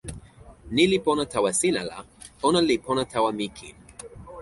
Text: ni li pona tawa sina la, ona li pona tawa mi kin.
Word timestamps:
ni 0.73 0.83
li 0.91 0.97
pona 1.05 1.23
tawa 1.33 1.51
sina 1.61 1.81
la, 1.89 1.97
ona 2.47 2.59
li 2.67 2.75
pona 2.85 3.03
tawa 3.13 3.29
mi 3.37 3.45
kin. 3.57 3.75